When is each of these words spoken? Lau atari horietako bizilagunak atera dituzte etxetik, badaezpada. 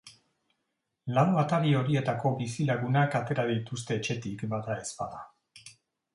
Lau 1.17 1.25
atari 1.41 1.73
horietako 1.81 2.31
bizilagunak 2.39 3.19
atera 3.21 3.47
dituzte 3.53 4.01
etxetik, 4.01 4.43
badaezpada. 4.57 5.23